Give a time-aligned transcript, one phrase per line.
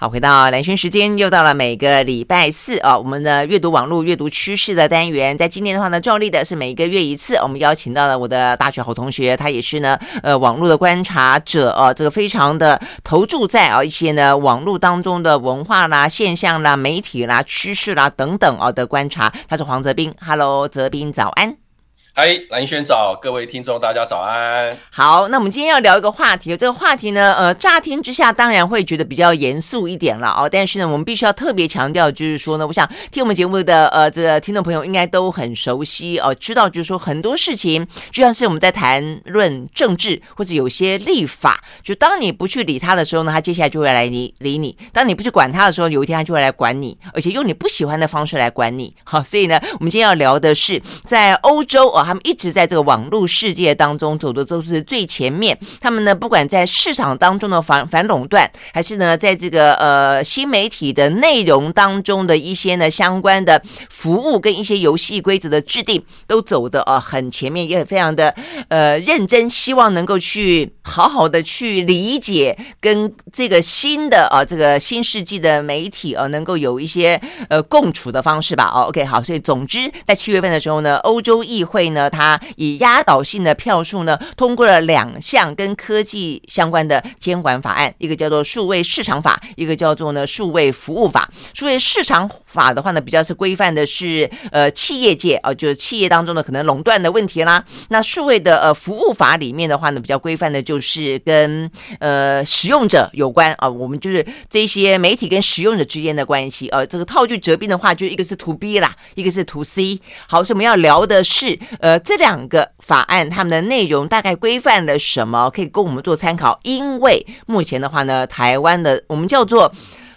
[0.00, 21.67] 好，回到蓝轩时间，又到了每个礼拜四啊，我们的阅读网络阅读趋势的单元，在今年的话呢，照例的是每一个月一次，我们邀请到了我的大学好同学，他也是呢，呃，网络的观察者啊，这个非常的投注在啊一些呢网络当中的文化啦、现象啦、媒体啦、趋势啦等等啊的观察，他是黄泽斌，Hello，泽斌早安。
[22.14, 24.76] 嗨，蓝轩早，各位听众大家早安。
[24.90, 48.92] 好，那我们今天要聊一个话题，这个话题呢，呃，乍听之下当然会觉得比较严肃一点了哦，但是呢，我们必须要特别强调，就是说呢，我想听我们节目的呃这个听众朋友应该都很熟悉哦，知道就是说很多事情，就像是我们在谈论政治或者有些立法，就当你不去理他的时候呢，他接下来就会来理理你；当你不去管他的时候，有一天他就会来管你，而且用你不喜欢的方式来管你。
[49.04, 55.58] 好，所以呢，我们今天要聊的是在欧洲他们一直在这个网络世界当中走的都是最前面。
[55.80, 68.34] 他们呢，不管在市场当中的反反垄断，还是呢，在这个呃新媒体的内容当中的一些呢相关的服务跟一些游戏规则的制定，都走的啊很前面，也很非常的
[68.68, 78.70] 呃认真，希望能够去好好的去理解跟这个新的啊这个新世纪的媒体啊能够有一些呃共处的方式吧。
[78.74, 81.98] 哦，OK，好，所以总之在七月份的时候呢，欧洲议会呢。
[81.98, 91.28] 呢，他以压倒性的票数呢，通过了两项跟科技相关的监管法案，一个叫做数位市场法，一个叫做呢数位服务法。
[91.52, 97.64] 数位市场法的话呢，比较是规范的是呃企业界啊、就是企业当中的可能垄断的问题啦。
[97.90, 106.68] 那数位的呃服务法里面的话呢，比较规范的就是跟呃使用者有关啊、我们就是这些媒体跟使用者之间的关系。
[106.70, 110.00] 呃，这个套句折斌的话，就一个是图 B 啦，一个是图 C。
[110.26, 111.96] 好，所以我们要聊的是呃。
[112.08, 115.50] 这两个法案，他们的内容大概规范了什么？
[115.50, 116.58] 可以供我们做参考。
[116.62, 119.70] 因为目前的话呢，台湾的我们叫做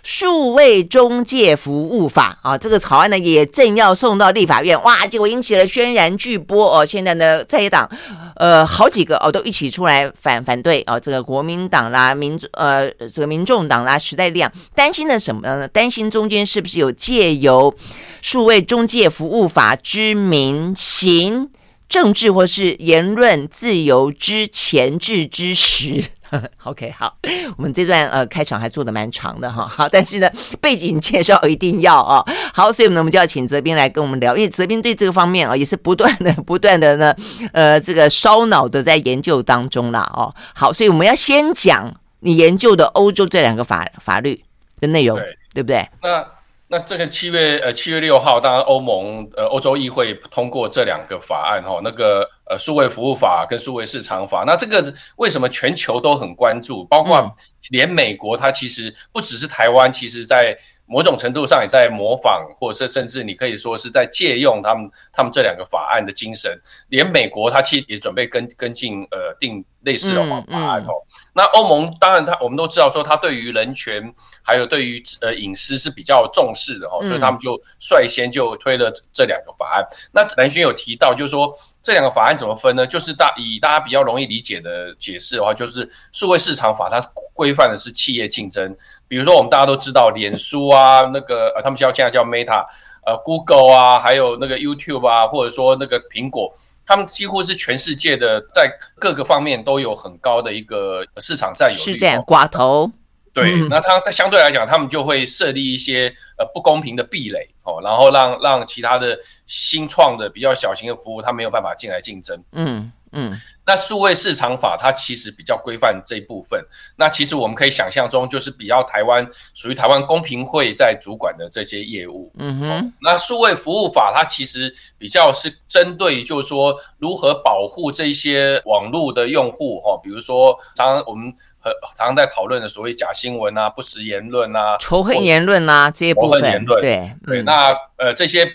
[0.03, 2.37] 数位中介服务法。
[2.41, 6.79] 啊，这个草案呢也正要送到立法院，哇，结果引起了轩然巨波。
[6.79, 6.85] 哦。
[6.85, 7.89] 现在呢，在野党
[8.35, 10.83] 呃好几个哦都一起出来反反对。
[10.87, 15.67] 哦，这个国民党啦、民呃这个民众党啦、时代力量担心的什么呢？
[15.67, 17.73] 担心中间是不是有借由
[18.21, 21.49] 数位中介服务法之名行
[21.87, 26.03] 政治或是言论自由之前置之实。
[26.63, 27.15] OK，好，
[27.57, 37.15] 我们这段呃开场还做的蛮长的哈，好，但是呢背景介绍一定要啊，好，所以呢我们就要请泽斌来跟我们聊，因为泽斌对这个方面啊也是不断的不断的呢
[37.53, 44.41] 呃这个烧脑的在研究当中啦哦，好，所以我们要先讲你研究的欧洲这两个法法律
[44.79, 45.87] 的内容，对，对不对？
[46.01, 46.25] 那
[46.71, 56.85] 那这个七月呃七月六号，当然欧盟呃欧洲议会通过这两个法案哈，那个呃数位服务法跟数位市场法，那这个为什么全球都很关注？
[56.85, 57.29] 包括
[57.71, 66.57] 连美国，它其实不只是台湾，其实在某种程度上也在模仿，或者是甚至你可以说是在借用他们他们这两个法案的精神。
[66.87, 69.61] 连美国它其实也准备跟跟进呃定。
[69.83, 70.91] 类似的法案哦，
[71.33, 79.83] 那欧盟当然，他我们都知道说，他对于人权还有对于呃隐私是比较重视的哦，所以他们就率先就推了这两个法案。
[80.11, 82.85] 那兰萱有提到，就是说这两个法案怎么分呢？
[82.85, 87.01] 就是大以大家比较容易理解的解释的话，就是数位市场法它
[87.33, 88.75] 规范的是企业竞争，
[89.07, 92.63] 比如说我们大家都知道，脸书啊，那个呃他们叫现在叫 Meta，
[93.03, 96.53] 呃 Google 啊，还有那个 YouTube 啊，或者说那个苹果。
[96.91, 98.69] 他们几乎是全世界的，在
[98.99, 101.93] 各个方面都有很高的一个市场占有率。
[101.93, 102.91] 是这样，寡头。
[103.31, 112.37] 对，嗯、那他相对来讲，他们就会设立一些呃不公平的壁垒哦，然后让让其他的新创的比较小型的服务，他没有办法进来竞争。
[112.51, 113.39] 嗯嗯。
[113.63, 116.65] 那数位市场法它其实比较规范这一部分。
[116.97, 122.33] 那其实我们可以想象中，就是比较台湾属于台湾公平会在主管的这些业务。
[122.39, 122.69] 嗯哼。
[122.71, 136.41] 哦、那数位服务法它其实比较是针对，就是说如何保护这些网络的用户哈，比如说常常我们和常常在讨论的所谓假新闻啊、不实言论啊、仇恨言论啊这些部分。
[136.41, 137.43] 言论对对。
[137.43, 138.51] 那呃这些。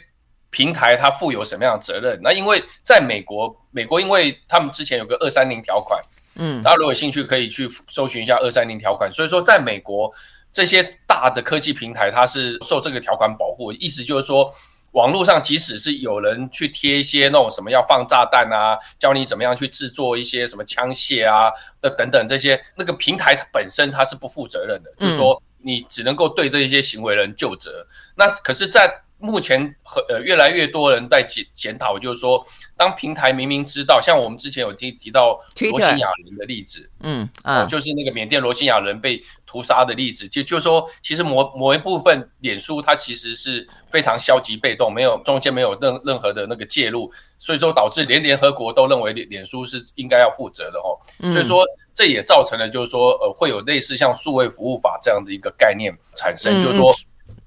[0.56, 2.18] 平台它负有什么样的责任？
[2.22, 6.02] 那因为在美国，美国因为他们之前有个二三零条款，
[6.36, 9.12] 嗯，大家如果有兴趣可以去搜寻一下二三零条款。
[9.12, 10.10] 所以说，在美国
[10.50, 13.70] 这些大的科技平台，它是受这个条款保护。
[13.70, 14.50] 意思就是说，
[14.92, 21.52] 网络上即使是有人去贴一些那种什么要放炸弹啊，教你怎么样去制作一些什么枪械啊，
[21.82, 27.86] 那等等这些，那个平台它本身它是不负责任的，就是说你只能够对这些行为人就责。
[28.14, 32.44] 那可是，在目前和呃越来越多人在检检讨，就是说，
[32.76, 35.40] 当平台明明知道，像我们之前有提提到
[35.70, 50.92] 罗兴亚人的例子，嗯啊、呃，就是那个缅甸罗兴亚人被屠杀的例子，就就是说，其实某某一部分脸书它其实是非常消极被动，没有中间没有任任何的那个介入，所以说导致连联合国都认为脸脸书是应该要负责的哦，
[51.30, 51.64] 所以说
[51.94, 56.94] 这也造成了就是说呃会有类似像数位服务法这样的一个概念产生，就是说。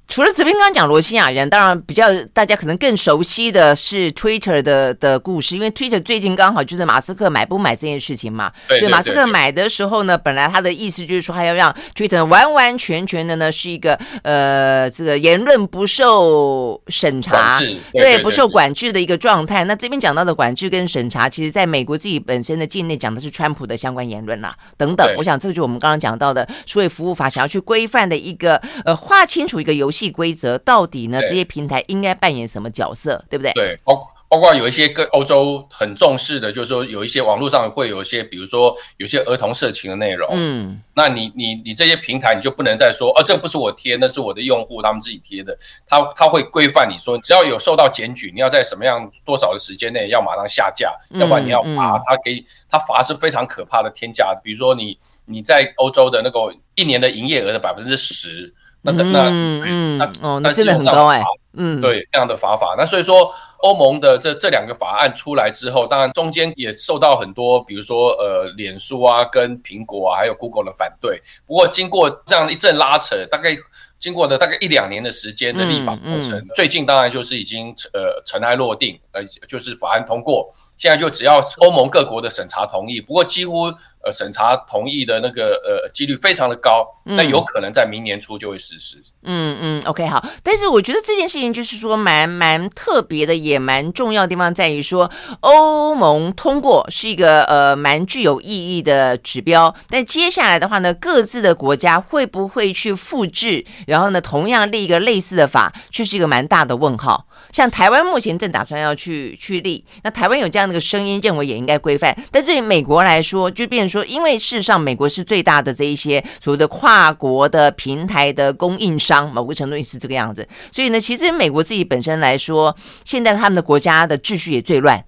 [0.09, 8.51] 除了子彬刚刚讲罗西亚人，当然比较大家可能更熟悉的是 Twitter 的的故事，因为 Twitter 最近刚好就是马斯克买不买这件事情嘛。
[8.67, 8.91] 对，对，对，对。
[8.91, 17.59] 马斯克买的时候呢，本来他的意思就是说，他要让 Twitter 完完全全的呢是一个呃这个言论不受审查，
[17.93, 19.63] 对，不受管制的一个状态。
[19.65, 25.07] 那这边讲到的管制跟审查，其实在美国自己本身的境内讲的是川普的相关言论啦，等等。
[25.17, 29.98] 我想这个就是我们刚刚讲到的数位服务法想要去规范的一个呃划清楚一个游戏。
[30.07, 31.19] 规则到底呢？
[31.21, 33.51] 这些平台应该扮演什么角色，对不对？
[33.53, 45.57] 对，包包括有一些跟欧洲很重视的，就是说有一些网络上会有一些，比如说有些儿童色情的内容，嗯，那你你你这些平台你就不能再说，哦，这不是我贴，那是我的用户他们自己贴的，
[45.87, 54.95] 他他会规范你说，只要有受到检举，你要在什么样多少的时间内要马上下架，嗯、要不然你要罚，他给他罚是非常可怕的天价，比如说你
[55.25, 58.53] 你在欧洲的那个一年的营业额的百分之十。
[58.81, 61.21] 那那那嗯那哦，那真的很高哎，
[61.53, 71.21] 嗯，对这样的罚法，那所以说欧盟的这这两个法案出来之后，当然中间也受到很多，比如说呃，脸书啊、跟苹果啊，还有 Google 的反对。
[71.45, 73.57] 不过经过这样一阵拉扯，大概
[73.99, 80.49] 经过了大概一两年的时间的立法过程，嗯嗯、最近当然就是已经呃尘埃落定，呃，就是法案通过。
[80.79, 83.65] 现在就只要欧盟各国的审查同意，不过几乎
[84.01, 88.95] 呃审查同意的那个呃几率非常的高，那有可能在明年初就会实施。
[89.23, 95.11] 嗯嗯，OK 好，但是我觉得这件事情就是说蛮蛮特别的，也蛮重要的地方在于说
[95.41, 107.25] 欧盟通过是一个呃蛮具有意义的指标，但接下来的话呢，各自的国家会不会去复制，然后呢同样立一个类似的法，却是一个蛮大的问号。
[107.51, 112.15] 像台湾目前正打算要去去立，那台湾有这样的一个声音，认为也应该规范。
[112.31, 120.47] 但对美国来说，就变说，因为事实上美国是最大的这一些所谓的跨国的平台的供应商，某个程度也是这个样子。
[120.71, 125.03] 所以呢，其实美国自己本身来说，现在他们的国家的秩序也最乱。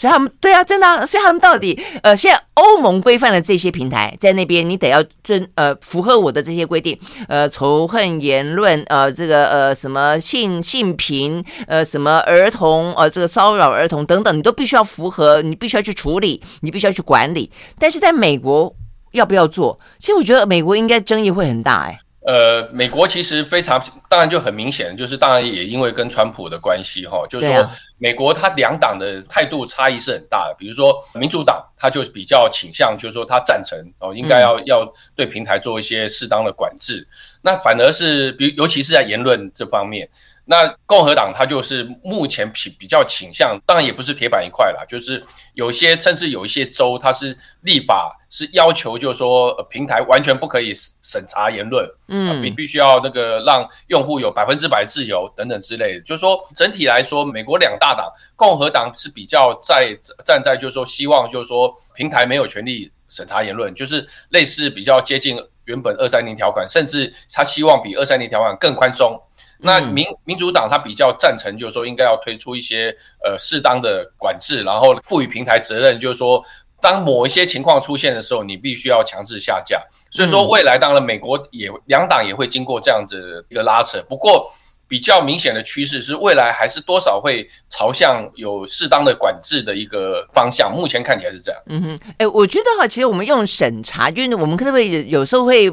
[0.00, 6.98] 所以他们对啊，真的，所以他们到底呃，现在欧盟规范的这些平台在那边，你得要遵呃符合我的这些规定，
[7.28, 17.50] 呃，仇恨言论，呃，这个呃什么性性平，呃，什么儿童，呃，这个骚扰儿童等等，你都必须要符合，你必须要去处理，你必须要去管理。
[17.78, 18.74] 但是在美国
[19.12, 19.78] 要不要做？
[19.98, 22.00] 其实我觉得美国应该争议会很大，哎。
[22.26, 30.54] 呃，美国其实非常，当然就很明显，就是当然也因为跟川普的关系哈，就是说美国它两党的态度差异是很大的。
[30.58, 37.06] 比如说民主党，他就比较倾向，就是说他赞成哦，应该要要对平台做一些适当的管制。
[37.42, 40.08] 那反而是，比尤其是在言论这方面。
[40.50, 45.22] 那共和党他就是目前比比较倾向，当然也不是铁板一块啦，就是
[45.54, 56.00] 有些甚至有一些州，它是立法是要求，就是说平台完全不可以审查言论，嗯，你必须要那个让用户有百分之百自由等等之类的。
[56.00, 69.16] 就是说整体来说，美国两大党，共和党是比较在站在就是说希望就是说平台没有权利审查言论，就是类似比较接近原本二三零条款，甚至他希望比二三零条款更宽松。
[69.62, 76.42] 那民民主党他比较赞成，就是说应该要推出一些呃适当的管制，然后赋予平台责任，就是说
[76.80, 79.82] 当某一些情况出现的时候，你必须要强制下架。
[80.10, 84.50] 所以说未来当然美国也两党也会经过这样子一个拉扯，不过
[84.88, 90.74] 比较明显的趋势是未来还是多少会朝向有适当的管制的一个方向。
[90.74, 91.60] 目前看起来是这样。
[91.66, 95.70] 嗯哼，哎，我觉得哈，其实我们用审查，就是我们可能会有时候会。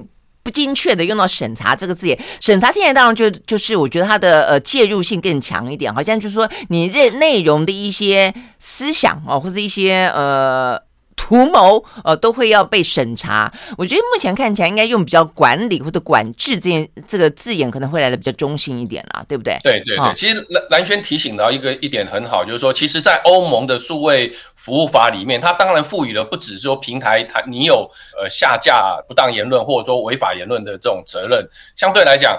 [0.47, 10.79] 不精确的用到审查这个字眼，审查听起来当然就就是我觉得它的呃介入性更强一点，好像就是说你这内容的一些思想啊，或者一些呃
[11.27, 13.51] 图谋呃都会要被审查。
[13.77, 19.59] 我觉得目前看起来应该用比较管理或者管制这件这个字眼可能会来的比较中性一点啦，对不对？
[19.61, 24.31] 对对对，哦、其实蓝蓝轩提醒到一个一点很好，就是说其实，在欧盟的数位。
[24.55, 31.47] 服务法里面，它当然赋予了不只是说平台它你有呃下架不当言论或者说违法言论的这种责任。
[31.73, 32.37] 相对来讲，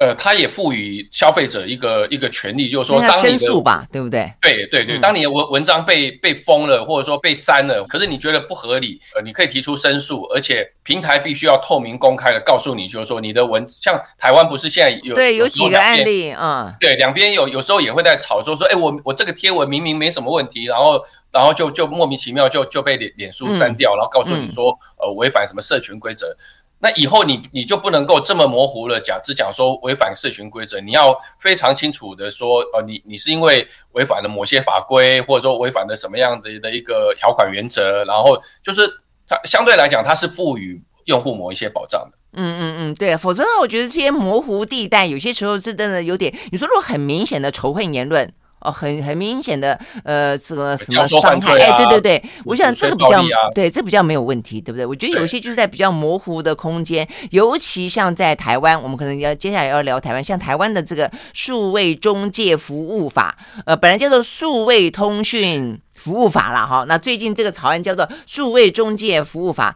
[0.00, 3.46] 呃，它也赋予消费者一个一个权利，就是说，当你的
[3.92, 4.32] 对不对？
[4.40, 16.74] 对对对，当你的文文章被被封了，或者说被删了，可是你觉得不合理，呃，你可以提出申诉，而且平台必须要透明公开的告诉你，就是说你的文，像台湾不是现在有对有几个案例啊？
[16.80, 20.98] 对，两边有有时候也会在吵说说，哎，我我这个贴文明明没什么问题，然后
[21.30, 26.34] 然后就就莫名其妙就就被脸脸书删掉，然后告诉你说，呃，违反什么社群规则。
[26.82, 38.88] 那以后你你就不能够这么模糊了讲，只讲说违反社群规则，你要非常清楚的说，呃，你你是因为违反了某些法规，或者说违反了什么样的的一个条款原则，然后就是
[39.28, 42.18] 它相对来讲，它是赋予用户某一些保障的。
[42.32, 48.32] 嗯嗯嗯，对，否则的话，我觉得这些模糊地带有些时候是真的有点，你说如果很明显的仇恨言论。
[48.60, 51.58] 哦，很很明显的，呃，这个什么伤害？
[51.58, 53.22] 哎，对对对，我想这个比较，
[53.54, 54.84] 对，这比较没有问题，对不对？
[54.84, 69.74] 我觉得有些就是在比较模糊的空间，尤其像在台湾，我们可能要接下来要聊台湾，像台湾的这个数位中介服务法，呃，本来叫做数位通讯服务法了哈，那最近这个草案叫做数位中介服务法。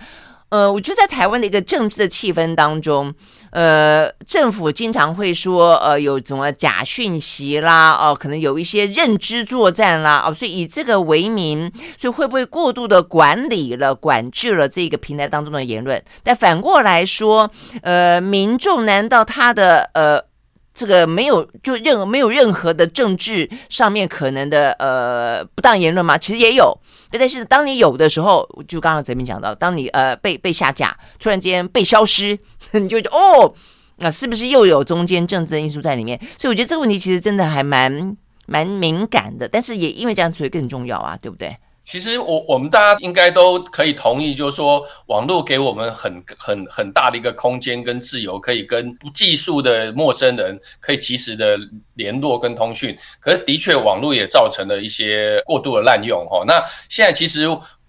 [0.50, 3.12] 呃，我觉得在台湾的一个政治的气氛当中，
[3.54, 16.02] 呃，政府经常会说，呃，有什么假讯息啦，哦、可能有一些认知作战啦，哦、所以以这个为名，所以会不会过度的管理了、管制了这个平台当中的言论？
[16.25, 17.49] 但反过来说，
[17.82, 20.33] 呃，民众难道他的呃？
[20.74, 26.18] 这个没有就任何没有任何的政治上面可能的呃不当言论吗？
[26.18, 26.76] 其实也有，
[27.12, 32.36] 但是当你有的时候，就刚刚泽民讲到，当你呃被被下架，突然间被消失，
[32.72, 33.54] 你就哦，
[33.98, 36.18] 那是不是又有中间政治的因素在里面？
[36.36, 38.16] 所以我觉得这个问题其实真的还蛮
[38.46, 41.56] 蛮敏感的，但是也因为这样所以更重要啊，对不对？
[41.84, 51.58] 其实我我们大家应该都可以同意，就是说网络给我们很很很大的一个空间跟自由，可以跟技术的陌生人可以及时的
[51.94, 52.96] 联络跟通讯。
[53.20, 56.42] 可是的确，网络也造成了一些过度的滥用哈。
[56.46, 57.46] 那现在其实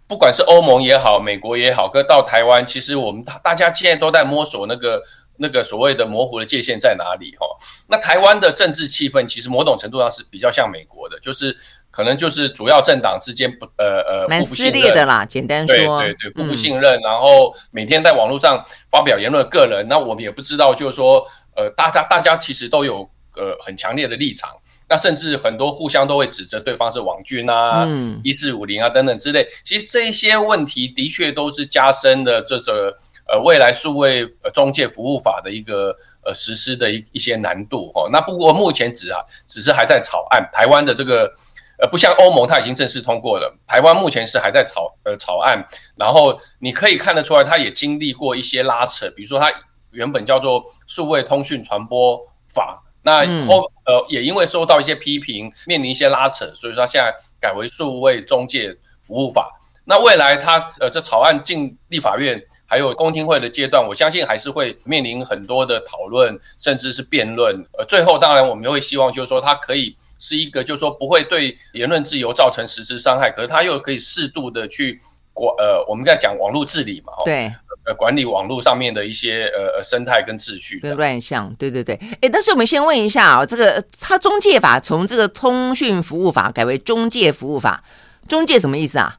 [0.07, 5.01] 不管是欧盟也好，美国也好，跟到台湾，其实我们大家现在都在摸索那个
[5.37, 7.45] 那个所谓的模糊的界限在哪里哈。
[7.87, 11.55] 那台湾的政治气氛其实某种程度上是比较像美国的，就是。
[11.95, 18.61] 可能就是主要政党之间不呃呃蛮撕裂的啦，简单说，对对对，互不信任，嗯、然后每天在网络上
[18.91, 21.25] 发表言论的个人，那我们也不知道，就是说
[21.55, 24.49] 呃，大家大家其实都有呃很强烈的立场，
[24.89, 27.87] 那甚至很多互相都会指责对方是网军啊，
[28.25, 32.93] 一四五零啊等等之类，其实这一些问题的确都是加深了这个
[33.27, 38.09] 呃未来数位呃中介服务法的一个呃实施的一一些难度哦。
[38.11, 41.31] 那不过目前只啊只是还在草案，台湾的这个。
[41.77, 43.53] 呃，不像欧盟，它已经正式通过了。
[43.67, 45.61] 台湾目前是还在草呃草案，
[45.97, 49.11] 然后你可以看得出来，它也经历过一些拉扯。
[49.11, 49.51] 比如说，它
[49.91, 52.17] 原本叫做数位通讯传播
[52.47, 59.51] 法，那后呃也因为受到一些批评，面临一些拉扯，所以说它现在改为数位中介服务法。
[59.85, 67.55] 那未来它呃这草案进立法院还有公听会的阶段，我相信还是会面临很多的讨论，甚至是辩论。
[67.77, 69.95] 呃，最后当然我们会希望就是说它可以。
[70.17, 74.97] 是一个，就是说不会对言论自由造成实质伤害，可是它又可以适度的去
[75.33, 77.51] 管，呃，我们在讲网络治理嘛，对，
[77.85, 87.83] 呃，管理网络上面的一些呃生态跟秩序跟乱象，对对对，哎，但是我们先问一下啊，这个它中介法从这个通讯服务法改为中介服务法，
[88.25, 89.17] 中介什么意思啊？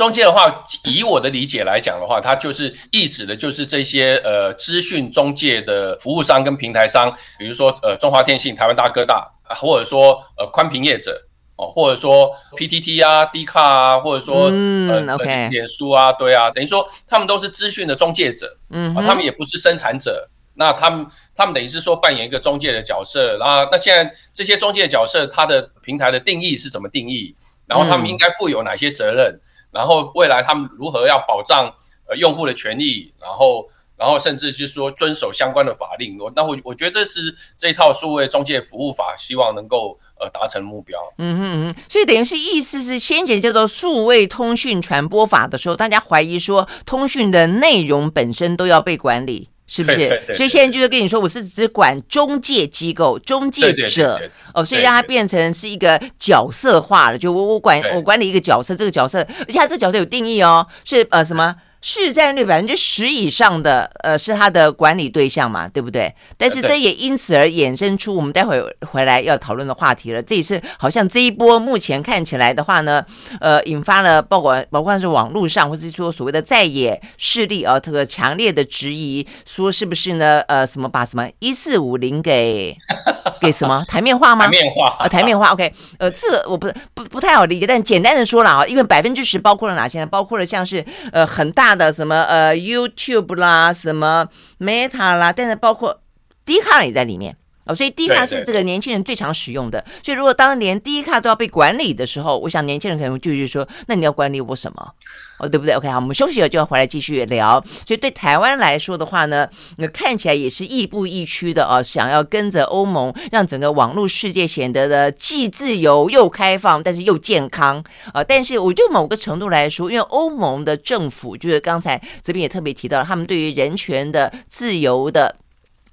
[0.00, 9.30] 中介的话，以我的理解来讲的话，它就是意指的就是这些呃资讯中介的服务商跟平台商，比如说呃中华电信、台湾大哥大。
[9.56, 11.20] 或者说，呃，宽频业者
[11.56, 21.04] 哦，或者说 PTT 啊、D 卡啊，或者说嗯，OK，脸书啊，对啊，等于说他们都是资讯的中介者，嗯，他们也不是生产者，那他们
[21.34, 27.34] 他们等于是说扮演一个中介的角色，然后那现在这些中介角色，它的平台的定义是怎么定义？
[27.66, 29.40] 然后他们应该负有哪些责任？
[29.70, 31.72] 然后未来他们如何要保障
[32.08, 33.12] 呃用户的权益？
[33.20, 33.66] 然后。
[34.00, 37.20] 然后甚至就是说遵守相关的法令，我那我我觉得这是
[37.54, 40.98] 这一套数位中介服务法希望能够呃达成目标。
[41.18, 49.98] 嗯哼嗯，所以等于是意思是先前叫做数位通讯传播法的时候，大家怀疑说通讯的内容本身都要被管理，是不是？
[49.98, 54.20] 对对对对，所以现在就是跟你说，我是只管中介机构、中介者
[54.52, 61.54] 哦，所以让它变成是一个角色化了，就我我管我管理一个角色，这个角色，而且它这个角色有定义哦，是呃什么？
[61.82, 66.14] 市占率百分之十以上的，呃，是他的管理对象嘛，对不对？
[66.36, 70.22] 但是这也因此而衍生出我们待会回来要讨论的话题了。
[70.22, 73.02] 这也是好像这一波目前看起来的话呢，
[73.40, 80.40] 呃，引发了包括包括是网络上或者是说所谓的在野势力啊，这个强烈的质疑，说是不是呢？
[80.48, 82.76] 呃，什么把什么一四五零给
[83.40, 84.44] 给什么台面化吗？
[84.44, 85.48] 台面化啊，台面化。
[85.52, 90.06] OK，呃，这个我不不不太好理解，但简单的说了啊，因为百分之十包括了哪些呢？
[90.06, 91.69] 包括了像是呃很大。
[91.74, 96.02] 的什么呃 YouTube 啦，什么 Meta 啦，但是包括
[96.44, 97.36] d i c a r 也在里面。
[97.70, 99.84] 哦，所以 Dcard 是这个年轻人最常使用的。
[100.02, 104.92] 所以如果当连 Dcard 都要被管理的时候，我想年轻人可能就是说，那你要管理我什么？
[105.38, 107.62] 哦，对不对？OK，好，我们休息了就要回来继续聊。
[107.86, 109.48] 所以对台湾来说的话呢，
[109.78, 118.22] 那看起来也是亦步亦趋的啊，想要跟着欧盟，让整个网络世界显得的既自由又开放，但是又健康啊。
[118.22, 125.36] 但是我觉得某个程度来说，因为欧盟的政府就是刚才这边也特别提到，他们对于人权的自由的。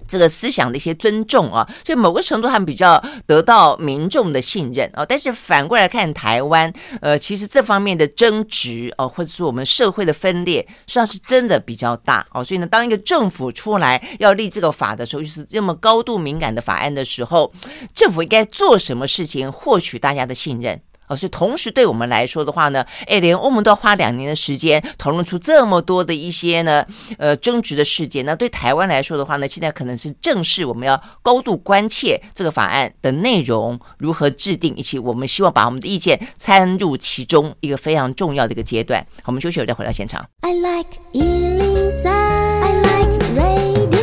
[0.07, 5.05] 这个思想的一些尊重啊，所以某个程度还比较得到民众的信任啊。
[5.05, 12.43] 但是反过来看台湾，呃，其实这方面的争执啊，或者说我们社会的分裂，实际上是真的比较大哦。
[12.43, 17.53] 所以呢，当一个政府出来要立这个法的时候，就是这么高度敏感的法案的时候，
[17.93, 20.79] 政府应该做什么事情获取大家的信任？
[21.07, 26.85] 哦，所以同时对我们来说的话呢，哎，连欧盟都要花两年的时间讨论出这么多的一些呢，
[27.17, 28.25] 呃，争执的事件。
[28.25, 39.05] 那对台湾来说的话呢，现在可能是正式我们要高度关切这个法案的内容如何制定，以及我们希望把我们的意见参入其中一个非常重要的一个阶段。
[39.25, 40.25] 我们休息会再回到现场。
[40.41, 43.96] I like 103, I like radio.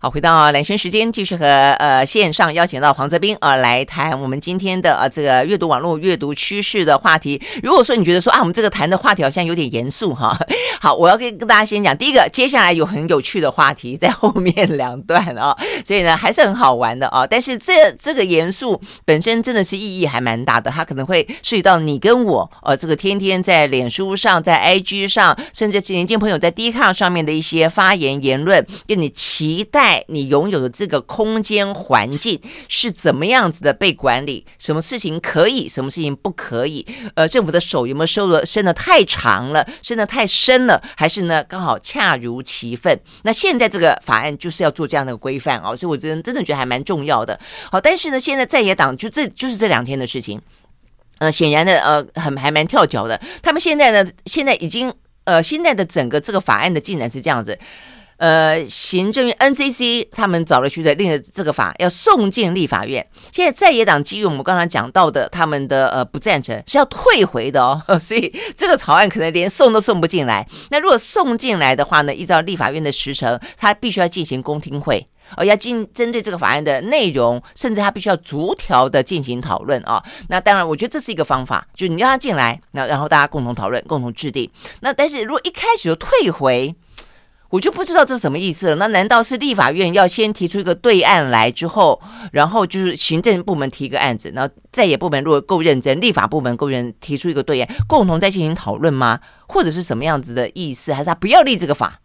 [0.00, 7.42] 好，回到兰萱时间，继续和呃线上邀请到黄泽斌啊、呃、来谈我们今天的呃这个阅读网络阅读趋势的话题。
[7.64, 10.38] 如果说你觉得说啊，我们这个谈的话题好像有点严肃哈，
[10.80, 17.26] 好，我要跟跟大家先讲，第一个，接下来有很有趣的话题在后面两段啊，所以呢还是很好玩的啊。
[17.26, 29.87] 但是这这个严肃本身真的是意义还蛮大的，它可能会涉及到你跟我呃这个天天在脸书上、在 IG 上，甚至是年轻朋友在 Dcard 上面的一些发言言论，跟你期待。
[30.08, 34.44] 你拥有的这个空间环境是怎么样子的被管理？
[34.58, 36.86] 什么事情可以，什么事情不可以？
[37.14, 42.98] 呃，政府的手有没有收的伸得太长了，伸得太深了，还是呢刚好恰如其分？
[43.22, 47.38] 那现在这个法案就是要做这样的规范哦，所以我真真的觉得还蛮重要的。
[47.70, 50.40] 好，但是呢，现在在野党就这就是这两天的事情，
[51.18, 53.20] 呃，显然的呃很还蛮跳脚的。
[53.42, 54.92] 他们现在呢，现在已经
[55.24, 57.58] 呃现在的整个这个法案的进展是这样子。
[58.18, 63.06] 呃，行政院 NCC 他们找了去的，令的这个法要送进立法院。
[63.32, 70.44] 现在在野党基于我们刚才讲到的，他们的呃不赞成是要退回的哦， 所以这个草案可能连送都送不进来。
[70.70, 80.02] 那如果送进来的话呢，依照立法院的时程，他必须要进行公听会，而要进针对这个法案的内容，甚至他必须要逐条的进行讨论啊。
[80.28, 84.50] 那当然，我觉得这是一个方法，就是你让他进来，那然后大家共同讨论、共同制定。
[84.80, 86.74] 那但是如果一开始就退回，
[87.50, 88.74] 我就不知道这什么意思了。
[88.74, 92.00] 那难道是立法院要先提出一个对案来之后，
[92.32, 99.20] 然后就是行政部门提一个案子，然后在野部门如果够认真，立法部门够认提出一个对案，共同再进行讨论吗？
[99.48, 100.92] 或者是什么样子的意思？
[100.92, 102.00] 还是他不要立这个法？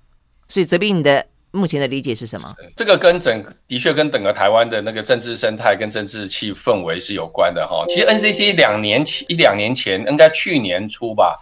[0.47, 2.51] 所以，泽斌，你的目前的理解是什么？
[2.75, 7.85] 这个跟整的确跟整个台湾的那个政治生态跟政治气氛围是有关的哈。
[7.87, 11.39] 其实 NCC 两年前一两年前，应该去年初吧。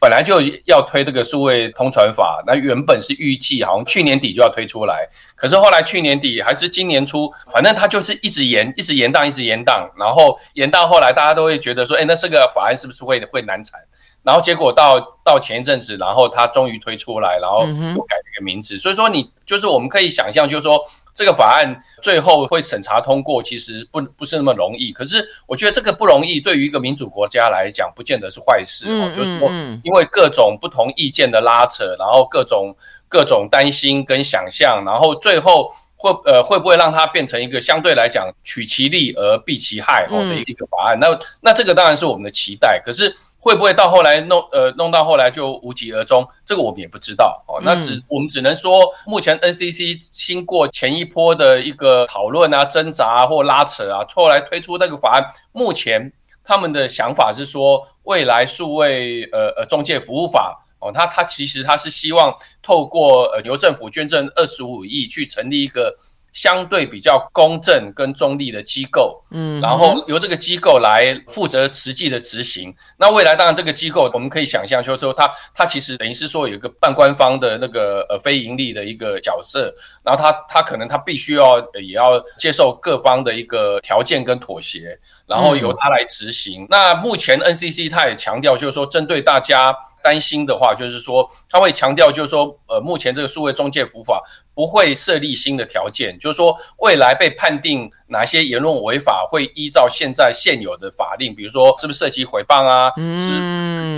[0.00, 13.78] 本来就要推这个数位通传法，那原本是预计好像去年底就要推出来，可是后来去年底还是今年初，反正他就是一直延，一直延宕，一直延宕，然后延到后来大家都会觉得说，哎，那这个法案是不是会会难产？
[14.24, 20.80] 然后结果到到前一阵子，然后他终于推出来，然后又改了一个名字，所以说你就是我们可以想象，就是说。
[21.16, 24.90] 这个法案最后会审查通过，其实不不是那么容易。
[24.90, 28.90] 可是我觉得这个不容易，对于一个民主国家来讲，不见得是坏事。
[28.90, 29.48] 哦，就是说，
[29.84, 32.74] 因为各种不同意见的拉扯，然后各种
[33.08, 40.98] 各种担心跟想象，然后最后会呃会不会让它变成一个相对来讲取其利而避其害哦的一个法案？
[40.98, 42.82] 那那这个当然是我们的期待。
[42.84, 43.14] 可是。
[43.44, 46.26] 会不会到后来弄呃弄到后来就无疾而终？
[46.46, 47.60] 这个我们也不知道哦。
[47.62, 55.22] 那只我们只能说，目前 NCC 经过前一波的一个讨论啊、挣扎啊或拉扯啊，后来推出那个法案。
[55.52, 56.10] 目前
[56.42, 65.94] 他们的想法是说，未来数位呃呃中介服务法哦，他他其实他是希望透过呃由政府捐赠二十五亿去成立一个
[66.34, 72.74] 相对比较公正跟中立的机构，嗯，然后由这个机构来负责实际的执行。
[72.98, 86.66] 那未来当然这个机构我们可以想象，就是说它它其实等于是说有一个半官方的那个呃非盈利的一个角色，然后它它可能它必须要也要接受各方的一个条件跟妥协，然后由它来执行。
[86.68, 89.72] 那目前 NCC 它也强调，就是说针对大家。
[90.04, 94.22] 担心的话，就是说他会强调，就是说，呃，目前这个数位中介服法
[94.54, 103.30] 不会设立新的条件，就是说未来被判定哪些言论违法，会依照现在现有的法令，比如说是不是涉及诽谤啊，嗯、是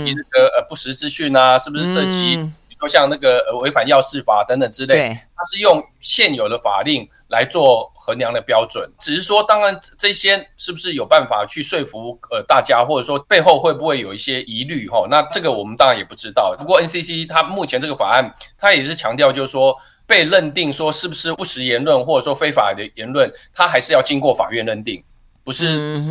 [0.05, 2.37] 你那个呃不实资讯啊，是不是涉及？
[2.37, 8.89] 嗯就像那个违反药事法等等之类，它是用现有的法令来做衡量的标准。
[8.99, 15.05] 只是说，当然这些是不是有办法去说服呃大家，或者说背后会不会有一些疑虑哈？
[15.09, 16.55] 那这个我们当然也不知道。
[16.57, 25.03] 不过 NCC 它目前这个法案，它也是强调，就是说被认定说是不是不实言论，或者说非法的言论，它还是要经过法院认定，
[25.43, 25.67] 不是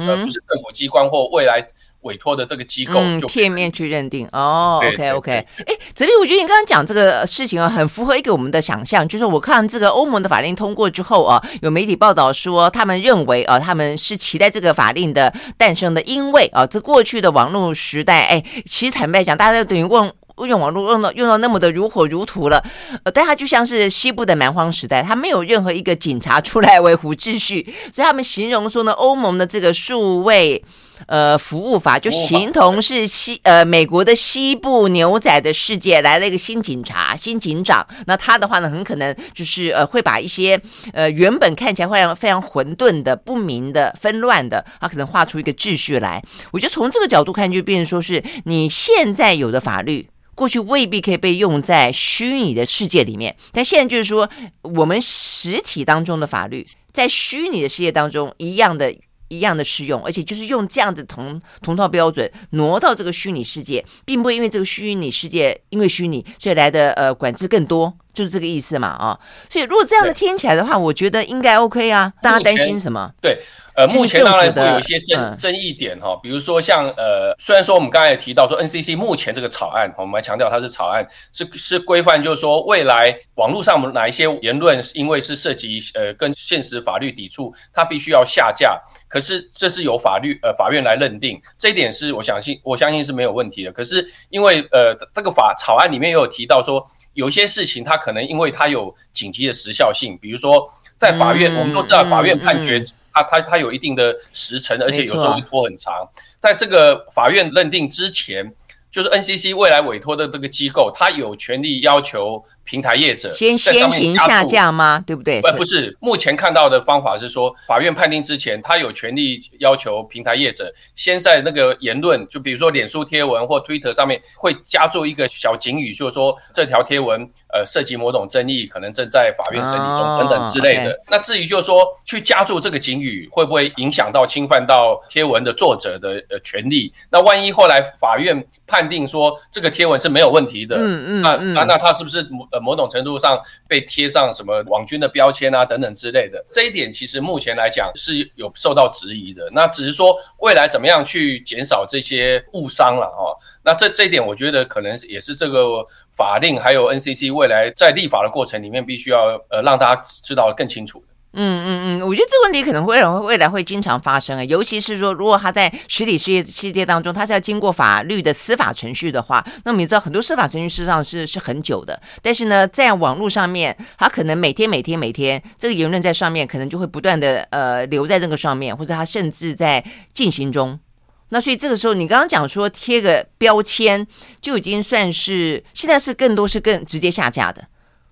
[0.07, 1.67] 呃不是政府机关或未来。
[2.07, 20.11] 委托的这个机构就、嗯、片面去认定哦，OK OK，哎，哲斌，我觉得你刚刚讲这个事情啊，很符合一个我们的想象，就是我看这个欧盟的法令通过之后啊，有媒体报道说，他们认为啊，他们是期待这个法令的诞生的，因为啊，这过去的网络时代，哎，其实坦白讲，大家都等于问。
[20.47, 22.63] 用网络用到用到那么的如火如荼了，
[23.05, 30.63] 呃，但它就像是西部的蛮荒时代，它没有任何一个警察出来维护秩序，所以他们形容说呢，欧盟的这个数位
[31.07, 40.61] 呃服务法就形同是西呃美国的西部牛仔的世界来了一个新警察、新警长，那他的话呢，很可能就是呃会把一些
[40.93, 46.23] 呃原本看起来非常非常混沌的、不明的、纷乱的，他可能画出一个秩序来。
[46.53, 50.09] 我觉得从这个角度看，就变成说是你现在有的法律。
[50.35, 54.29] 过去未必可以被用在虚拟的世界里面，但现在就是说，
[54.61, 58.95] 我们实体当中的法律在虚拟的世界当中一样的、
[59.29, 69.17] 一样的适用，而且就是用这样的同同套标准挪到这个虚拟世界，并不会因为这个虚拟世界因为虚拟所以来的呃管制更多，就是这个意思嘛啊。
[69.49, 72.13] 所以如果这样的听起来的话，我觉得应该 OK 啊。
[72.21, 73.13] 大家担心什么？
[73.21, 73.39] 对。
[73.77, 88.81] 呃，目前当然会有一些争争议点哈，比如说像呃，虽然说我们刚才也提到说 NCC 目前这个草案，我们还强调它是草案，是是规范，就是说未来网络上哪一些言论，因为是涉及呃跟现实法律抵触，它必须要下架。
[89.09, 93.71] 可是这是由法律呃法院来认定，这一点是我相信我相信是没有问题的。
[93.71, 96.83] 可是因为呃这个法草案里面也有提到说，
[97.17, 102.81] 有些事情它可能因为它有紧急的时效性，比如说在法院，我们都知道法院判决。
[103.13, 106.07] 它它它有一定的时程，而且有时候会拖很长。
[106.39, 108.53] 在这个法院认定之前，
[108.91, 112.45] 就是 NCC 未来委托的这个机构，它有权利要求。
[112.67, 115.03] 平台业者先先行下架吗？
[115.07, 115.41] 对不对？
[115.41, 115.97] 不，不是。
[116.01, 127.23] 目前看到的方法是说，法院判定之前，他有权利要求平台业者先在那个言论，就比如说脸书贴文或 Twitter 上面，会加注一个小警语，就是说这条贴文
[127.55, 130.91] 呃涉及某种争议，可能正在法院审理中等等之类的。
[130.91, 131.01] Oh.
[131.09, 136.93] 那至于就是说去加注这个警语，会不会影响到侵犯到贴文的作者的呃权利？
[137.11, 142.27] 那万一后来法院判定说这个贴文是没有问题的，嗯嗯，那那那他是不是？
[142.61, 149.49] 某种程度上被贴上什么网军的标签啊等等之类的，这一点其实目前来讲是有受到质疑的。
[149.53, 153.37] 那只是说未来怎么样去减少这些误伤了哦。
[153.63, 161.16] 那这这一点我觉得可能也是这个法令还有 NCC 未来在立法的过程里面必须要呃让大家知道更清楚的。
[161.39, 172.01] 嗯嗯嗯，我觉得这个问题可能会未来会经常发生啊，尤其是说，如果他在实体世界世界当中，他是要经过法律的司法程序的话，那么你知道很多司法程序事实上是是很久的。
[172.23, 180.81] 但是呢，在网络上面，他可能每天每天每天这个言论在上面，可能就会不断的呃留在这个上面，或者他甚至在进行中。
[181.29, 184.07] 那所以这个时候，你刚刚讲说贴个标签，
[184.41, 187.67] 就已经算是现在是更多是更直接下架的。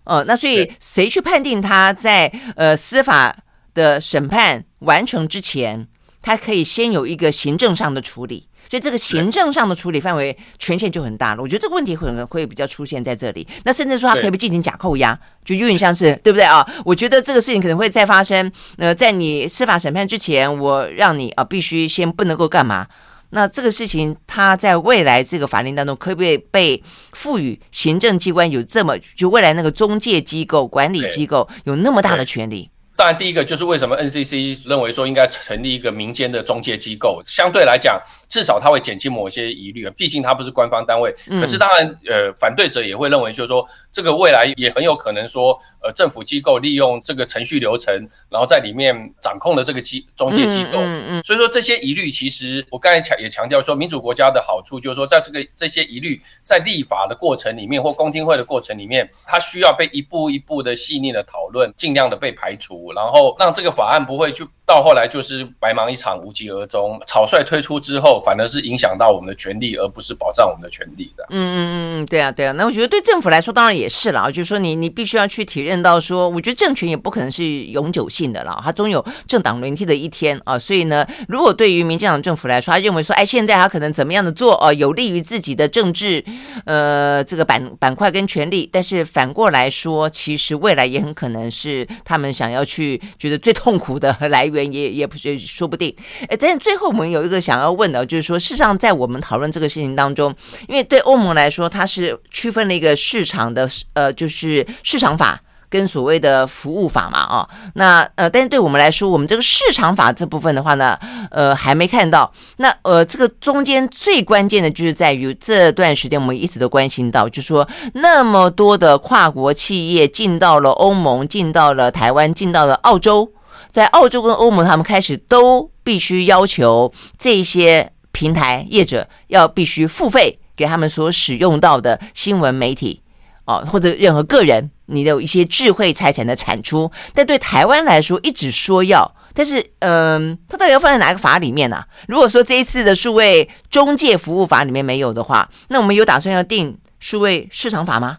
[0.04, 3.34] 哦，那所以谁去判定他在呃司法
[3.72, 5.86] 的审判完成之前，
[6.22, 11.42] 他可以先有一个行政上的处理，所以这个行政上的处理范围权限就很大了。
[11.42, 13.46] 我觉得这个问题可能会比较出现在这里。
[13.64, 16.66] 那甚至说他可以不进行假扣押，就有点像是对不对啊？
[16.84, 18.50] 我觉得这个事情可能会再发生。
[18.76, 22.86] 呃，在你司法审判之前，我让你啊必须先不能够干嘛。
[23.34, 26.80] 那这个事情，它在未来这个法令当中，可不可以被
[27.12, 32.70] 赋予行政机关有这么就未来那个中介机构、管理机构有那么大的权利？
[32.96, 39.92] 当然，第一个就是为什么 NCC 认为说应该成立一个民间的中介机构，相对来讲，至少它会减轻某些疑虑啊。
[39.96, 41.12] 毕竟它不是官方单位。
[41.28, 47.92] 可是当然，呃，反对者也会认为，就是说这个未来也很有可能说，呃，政府机构利用这个程序流程，
[48.30, 50.78] 然后在里面掌控了这个机中介机构。
[50.78, 51.24] 嗯嗯。
[51.24, 62.83] 所以说这些疑虑，其实我刚才强也强调说，民主国家的好处就是说，在这个这些疑虑在立法的过程里面或公听会的过程里面，它需要被一步一步的细腻的讨论，尽量的被排除。
[62.92, 66.98] 然后让这个法案不会去到后来就是白忙一场，无疾而终。
[67.06, 71.24] 草率推出之后，反而是影响到我们的权利，而不是保障我们的权利的。
[71.30, 72.52] 嗯嗯嗯嗯，对啊对啊。
[72.52, 74.26] 那我觉得对政府来说，当然也是啦。
[74.28, 80.58] 就是说你，你必须要去体认到说，我觉得政权也不可能是永久性的啦，它终有政党轮替的一天啊。
[80.58, 86.22] 所以呢，如果对于民进党政府来说，他认为说，哎，现在他可能怎么样的做哦，有利于自己的政治
[86.66, 92.74] 呃这个板板块跟权利，但是反过来说，其实未来也很可能是他们想要去。
[92.74, 95.94] 去觉得最痛苦的来源也也不是说不定，
[96.28, 100.34] 哎，但是最后我们有一个想要问的，就是说，事实上在我们讨论这个事情当中，
[100.68, 105.40] 因为对欧盟来说，它是区分了一个市场的，呃，就是市场法
[105.70, 110.96] 跟所谓的服务法嘛，啊，那呃，但是对我们来说，我们这个市场法这部分的话呢，
[111.32, 112.32] 呃，还没看到。
[112.58, 123.32] 那呃，这个中间最关键的就是在于这段时间我们一直都关心到，就是说那么多的跨国企业进到了欧盟，进到了台湾，进到了澳洲，
[123.74, 133.00] 在澳洲跟欧盟，他们开始都必须要求这些平台业者要必须付费给他们所使用到的新闻媒体。
[133.46, 148.18] 哦，或者任何个人，你有一些智慧财产的产出，但对台湾来说，一直说要，但是，嗯、呃，它到底要放在哪个法里面呢、如果说这一次的数位中介服务法里面没有的话，那我们有打算要定数位市场法吗？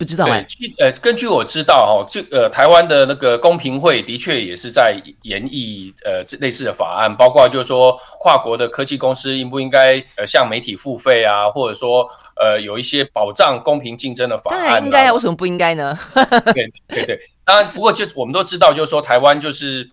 [0.00, 0.46] 不知道哎，
[0.78, 12.08] 呃，根据我知道哈，就呃，台湾的那个公平会的确也是在研议呃类似的法案，包括就是说跨国的科技公司应不应该呃向媒体付费啊，或者说
[12.40, 14.58] 呃有一些保障公平竞争的法案。
[14.58, 15.98] 当然应该啊，为什么不应该呢？
[16.54, 19.86] 对对对，当然不过就是我们都知道，就是说台湾就是。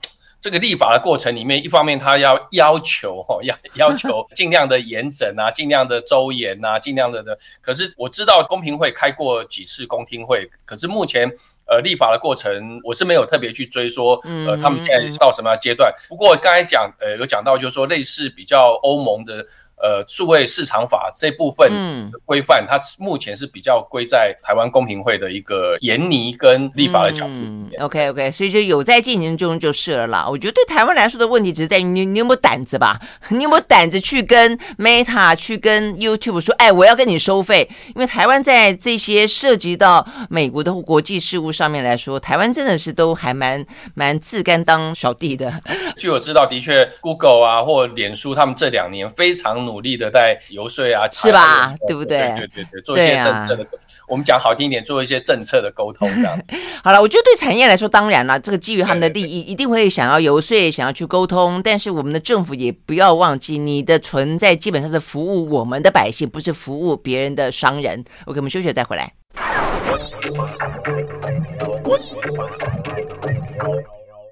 [0.48, 7.38] 这个立法的过程里面，一方面他要要求哈，要要求 尽量的严整啊，尽量的周延啊，尽量的的。
[7.60, 11.30] 可是我知道公平会开过几次公听会，可是目前
[11.66, 14.16] 呃立法的过程，我是没有特别去追说，
[14.48, 15.94] 呃他们现在到什么阶段。
[16.08, 19.46] 不过刚才讲呃有讲到，就是说类似比较欧盟的。
[19.80, 27.32] 呃，数位市场法这部分规范，它目前是比较归在台湾公平会的一个研拟跟立法的角度。
[27.32, 30.26] 嗯，OK OK，所以就有在进行中就是了啦。
[30.28, 33.00] 我觉得对台湾来说的问题，只是在于你你有没有胆子吧？
[33.30, 37.70] 你有没有胆子去跟 Meta 去跟 YouTube 说，哎，我要跟你收费？
[37.90, 43.64] 因为台湾在这些涉及到美国的国际事务上面来说，台湾真的是都还蛮
[43.94, 45.62] 蛮自甘当小弟的。
[45.98, 49.67] 据我知道，的确，Google 啊或脸书他们这两年非常。
[49.68, 51.76] 努力的在游说啊，是吧？
[51.86, 52.18] 对不对？
[52.36, 53.68] 对对对，做一些政策的，啊、
[54.08, 56.36] 我们讲好听一点，做一些政策的沟通这样。
[56.84, 61.62] 好了，我觉得对产业来说，当然了，这个基于他们的利益，一定会想要游说，想要去沟通。
[61.62, 68.04] 但是我们的政府也不要忘记，你的存在基本上是服务我们的百姓，不是服务别人的商人。
[68.26, 69.12] OK，我们休息再回来。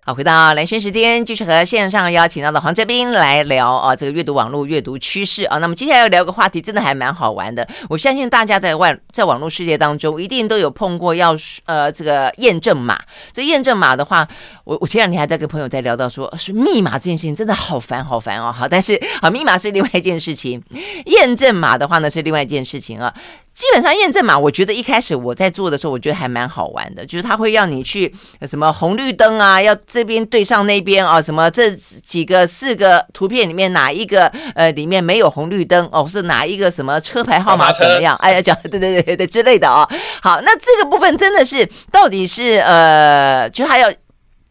[0.08, 5.58] 好，回到蓝轩时间，继续和线上邀请到的黄哲斌来聊啊，这个阅读网络阅读趋势啊。
[5.58, 7.68] 那么接下来要聊个话题，真的还蛮好玩的。
[7.90, 13.02] 我相信大家在外在网络世界当中，一定都有碰过要呃这个验证码。
[13.34, 14.28] 这验证码的话，
[14.64, 18.52] 我我前两天还在跟朋友在聊到说，是密码这件事情真的好烦好烦哦。
[18.52, 20.62] 好，但是好，密码是另外一件事情，
[21.08, 23.12] 验证码的话呢是另外一件事情啊。
[23.56, 28.14] 基本上验证码，我觉得一开始我在做的时候，我觉得还蛮好玩的，就是他会让你去
[28.48, 38.14] 什么红绿灯啊，要这边对上那边啊，什么这几个四个图片里面哪一个呃里面没有红绿灯哦，是哪一个什么车牌号码怎么样？
[38.18, 39.88] 哎呀， 讲对对对对之类的啊。
[40.22, 43.90] 好，那这个部分真的是到底是呃，就还要。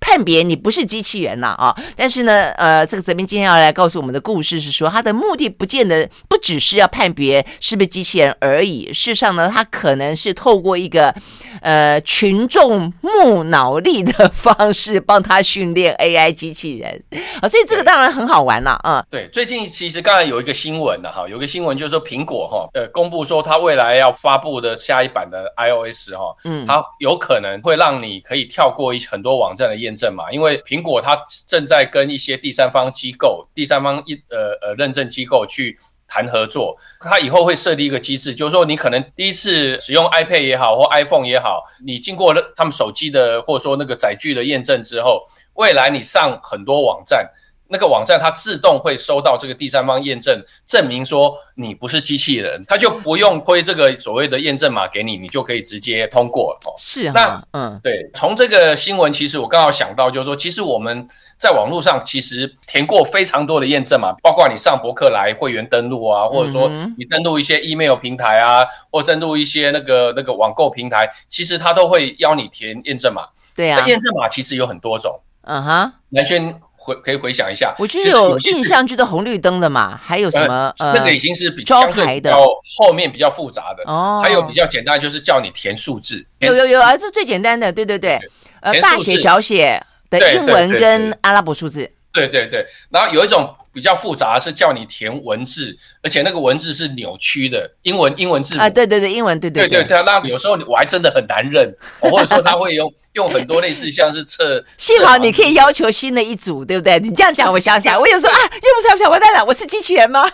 [0.04, 1.74] 判别你不是机器人了啊！
[1.96, 8.92] 但是呢，呃，这个泽斌今天要来告诉我们的故事是说，他的目的不见得不只是要判别是不是机器人而已。
[8.92, 11.14] 事实上呢，他可能是透过一个
[11.62, 17.02] 呃群众木脑力的方式，帮他训练 AI 机器人
[17.40, 17.48] 啊。
[17.48, 19.02] 所以这个当然很好玩了啊。
[19.08, 29.93] 对，最近其实刚才有一个新闻了哈，有个新闻就是说苹果哈呃公布说，它未来要发布的下一版的 iOS 哈，嗯，它有可能会让你可以跳过一很多网站的验。
[29.94, 45.22] 证嘛，因为苹果它正在跟一些第三方机构、第三方一呃呃认证机构去谈合作，它以后会设立一个机制，就是说你可能第一次使用 iPad 也好，或 iPhone 也好，你经过了他们手机的或者说那个载具的验证之后，
[45.54, 47.28] 未来你上很多网站。
[47.68, 56.74] 那个网站它自动会收到这个第三方验证，证明说你不是机器人，它就不用推这个所谓的验证码给你，你就可以直接通过哦。
[56.78, 73.26] 是，啊那嗯，对，从这个新闻其实我刚好想到，就是说，其实我们在网络上其实填过非常多的验证码，包括你上博客来会员登录啊，或者说你登录一些 email 平台啊，或登录一些那个那个网购平台，其实它都会邀你填验证码。
[73.56, 75.18] 对啊，验证码其实有很多种。
[75.46, 76.60] 嗯哼，南轩。
[76.84, 88.20] 回可以回想一下，我觉得有印象就是红绿灯的嘛，还有什么呃，那个已经是比较相对比较后面比较复杂的哦，还有比较简单就是叫你填数字，有有有啊，这最简单的，对对对，
[88.60, 93.48] 呃，大写小写的英文跟阿拉伯数字，对对对，然后有一种。
[93.74, 101.68] 比较复杂是叫你填文字，而且那个文字是扭曲的英文英文字啊，对对对，英文对对对对对，那有时候我还真的很难认，
[102.00, 107.00] 或者说他会用用很多类似像是测， 幸好你可以要求新的一组，对不对？
[107.00, 110.30] 你这样讲，我想起来，我有时候啊，用不上，不想完蛋了，我是机器人吗？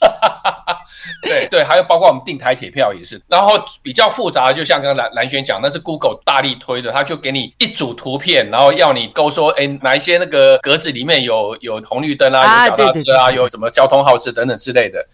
[1.22, 15.06] 对对，还有包括我们订台铁票也是，然后比较复杂的，就像刚刚蓝蓝轩讲，那是 Google 大力推的，他就给你一组图片，然后要你勾说，哎，哪一些那个格子里面有有红绿灯啊，有脚踏车啊，有什么交通号志等等之类的。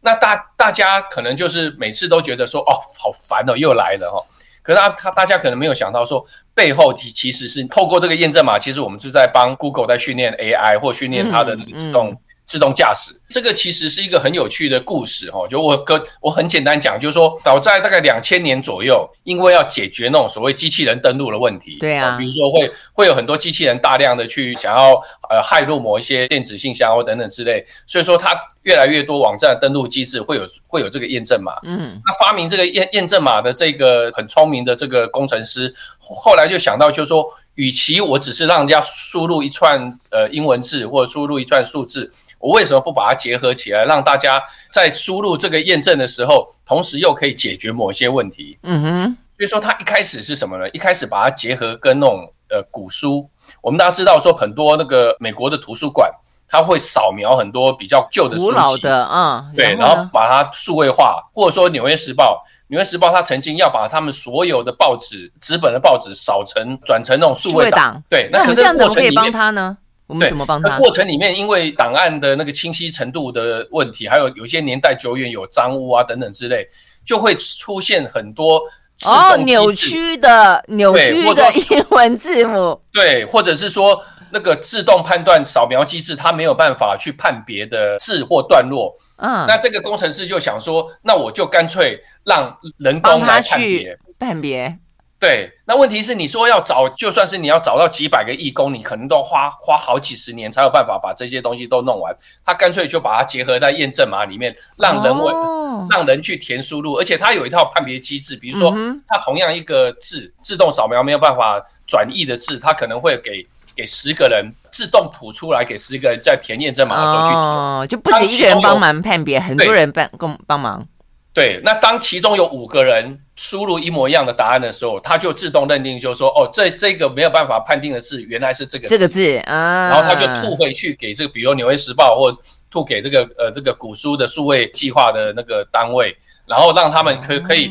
[0.00, 4.20] 那大大家可能就是每次都觉得说，哦，好烦哦，又来了哦。
[4.62, 12.14] 可是他他大家可能没有想到说，背后其其实是透过这个验证码，其实我们是在帮 Google 在训练 AI 或训练它的那个自动。
[12.54, 13.10] 自动驾驶。
[13.30, 24.92] 这个其实是一个很有趣的故事哈，就我跟我很简单讲，就是说早在大概两千年左右，因为要解决那种所谓机器人登录的问题，对啊，比如说会会有很多机器人大量的去想要
[25.28, 42.08] 呃骇入某一些电子信箱或等等之类，所以说它越来越多网站登录机制会有会有这个验证码，嗯，那发明这个验验证码的这个很聪明的这个工程师，后来就想到就是说，与其我只是让人家输入一串呃英文字或者输入一串数字。
[42.44, 44.38] 我为什么不把它结合起来，让大家
[44.70, 48.58] 在输入这个验证的时候，同时又可以解决某些问题？
[48.64, 50.68] 嗯哼，所以说它一开始是什么呢？
[50.68, 53.26] 一开始把它结合跟那种呃古书，
[53.62, 56.10] 我们大家知道说很多那个美国的图书馆，
[56.46, 69.78] 它会扫描很多比较旧的书籍，古老的啊，对，然后把它数位化，或者说《纽约时报》，《纽约时报》它曾经要把他们所有的报纸纸本的报纸扫成转成那种数位档，对，那可是这样怎么可以帮他呢？
[70.06, 70.76] 我们怎么帮他？
[70.78, 76.68] 过程里面，因为档案的那个清晰程度的问题，还有有些年代久远有脏污啊等等之类，
[77.04, 78.60] 就会出现很多
[79.06, 82.80] 哦扭曲的扭曲的 英文字母。
[82.92, 83.98] 对，或者是说
[84.30, 88.94] 那个自动判断扫描机制，它没有办法去判别的字或段落。
[89.18, 94.78] 嗯，那这个工程师就想说，那我就干脆让人工来判别判别。
[95.24, 102.14] 对，那问题是你说要找，就算是你要找到几百个义工，你可能都花花好几十年才有办法把这些东西都弄完。
[102.44, 108.70] 他干脆就把它结合在验证码里面，让人为、哦、让人去填输入，而且他有一套判别机制，比如说
[109.08, 120.86] 他同样一个字自动扫描没有办法转译的字，他可能会给给十个人自动吐出来，给十个人在填验证码的时候去填，哦，就不止一个人帮忙判别，很多人帮共帮忙。
[121.34, 132.38] 对，那当其中有五个人输入一模一样的答案的时候，他就自动认定，就是说，哦，这这个没有办法判定的字，原来是这个字这个字啊，然后他就吐回去给这个，比如《纽约时报》或
[132.70, 136.16] 吐给这个呃这个古书的数位计划的那个单位，
[136.46, 137.68] 然后让他们可可以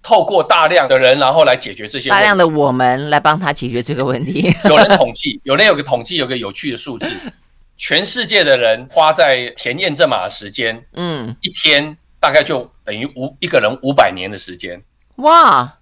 [0.00, 2.10] 透过大量的人，然后来解决这些问题。
[2.10, 4.54] 大量的我们来帮他解决这个问题。
[4.66, 7.10] 有人统计，有人有个统计，有个有趣的数字，
[7.76, 11.98] 全世界的人花在填验证码的时间，嗯，一天。
[12.24, 14.82] 大概就等于五一个人五百年的时间，
[15.16, 15.76] 哇，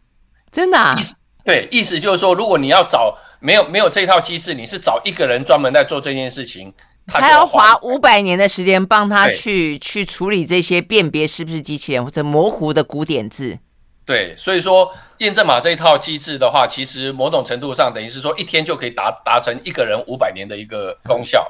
[0.50, 0.96] 真的啊？
[0.98, 6.74] 意思对，意思就是说，如果你要找没有没有这套机制，你是找一个人专门在做这件事情，
[7.06, 13.56] 他要，他要花五百年的时间帮他去去处理这些辨别是不是机器人或者模糊的古典字。
[14.04, 21.46] 对，所以说验证码这一套机制的话，其实某种程度上等于是说一天就可以达达成一个人五百年的一个功效。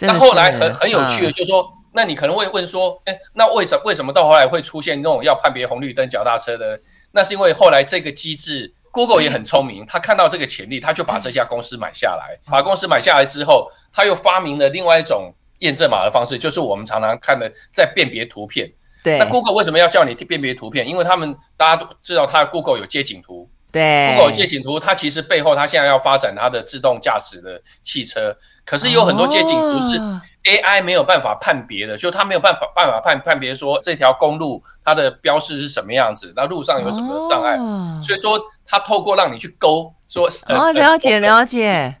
[0.00, 1.72] 那后来很很有趣的，就是说。
[1.98, 6.80] 嗯那你可能会问说，哎，那为什么为什么到后来会出现那种要判别红绿灯脚踏车的？
[7.10, 12.38] 那是因为后来这个机制，Google 也很聪明，他看到这个潜力，他就把这家公司买下来。
[12.46, 18.70] 把公司买下来之后，他又发明了另外一种验证码的方式，就是我们常常看的在辨别图片。
[19.02, 19.18] 对。
[19.18, 20.86] 那 Google 为什么要叫你辨别图片？
[20.86, 29.98] 因为他们大家都知道，它 Google 有街景图，对，Google 街景图它其实背后它现在要发展它的自动驾驶的汽车，可是有很多街景图是
[30.44, 37.56] AI 没有办法判别的，就它没有办法办法判判别说这条公路它的标示是什么样子，那路上有什么障碍，
[38.02, 41.96] 所以说它透过让你去勾说哦，了解了解。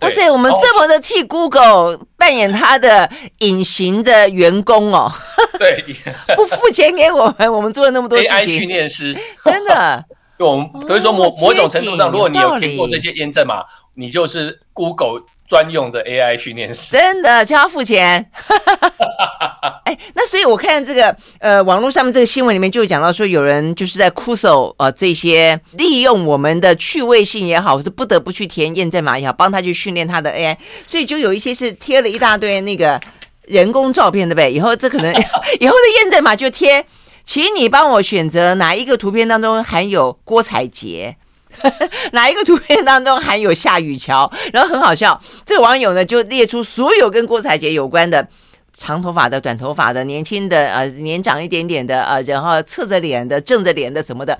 [0.00, 5.12] 哇塞，我们这么的替 Google 扮演他的隐形的员工哦，
[5.60, 5.84] 对，
[6.34, 8.36] 不付钱给我们，我们做了那么多事情。
[8.36, 10.04] AI 训练师，真的，
[10.42, 13.62] 就我们所以说某某种程度上，如果你有听过这些验证码，
[13.94, 15.22] 你就是 Google。
[15.44, 18.26] 专用的 AI 训练师，真的就要付钱。
[19.84, 30.56] 哎，那所以我看这个呃，网络上面这个新闻里面就讲到说，有人就是在哭诉呃这些利用我们的趣味性也好，或者不得不去填验证码也好，帮他去训练他的 AI，
[30.88, 32.98] 所以就有一些是贴了一大堆那个
[33.42, 34.50] 人工照片，对不对？
[34.50, 35.12] 以后这可能
[35.60, 36.82] 以后的验证码就贴，
[37.24, 41.16] 请你帮我选择哪一个图片当中含有郭采洁。
[42.12, 44.30] 哪一个图片当中含有夏雨乔？
[44.54, 48.26] 然后很好笑，这个网友呢就列出所有跟郭采洁有关的
[48.72, 54.38] 长头发的、短头发的、年轻的、呃年长一点点的、呃然后侧着脸的、正着脸的什么的。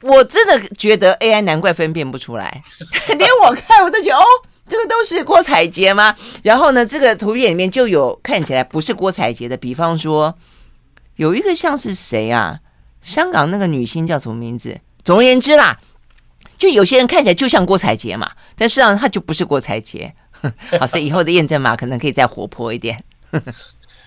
[0.00, 2.62] 我真的觉得 AI 难怪分辨不出来，
[3.18, 4.24] 连我看我都觉得哦，
[4.66, 6.16] 这个都是郭采洁吗？
[6.42, 10.34] 然后呢，这个图片里面就有看起来不是郭采洁的，比方说
[11.16, 12.60] 有一个像是谁啊？
[13.00, 14.80] 香港那个女星叫什么名字？
[15.04, 15.78] 总而言之啦。
[16.58, 20.14] 就有些人看起来就像郭采洁嘛，但事实上她就不是郭采洁。
[20.78, 23.02] 好，所以以后的验证码可能可以再活泼一点。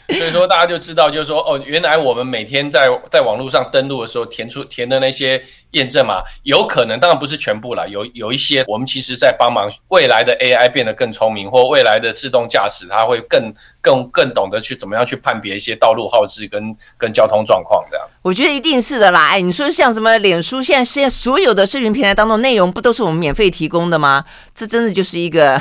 [0.18, 13.52] 所以说大家就知道，就是说哦，原来我们每天在在网络上登录的时候填出填的那些验证码，有可能当然不是全部了，有有一些我们其实在帮忙未来的 AI 变得更聪明，或未来的自动驾驶，它会更
[13.82, 18.08] 更更懂得去怎么样去判别一些道路号志跟跟交通状况这样。
[18.22, 24.26] 我觉得一定是的啦，哎，你说像什么脸书，现在现在所有的视频平台当中内容不都是我们免费提供的吗？
[24.54, 25.60] 这真的就是一个。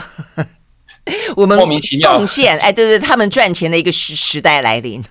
[1.36, 5.02] 我们莫名其妙贡献，哎，对对，他们赚钱的一个时时代来临，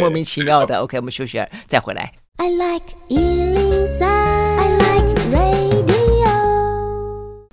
[0.00, 0.78] 莫名其妙的。
[0.80, 2.12] OK，我们休息再回来。
[2.36, 5.92] I like 103, I like radio。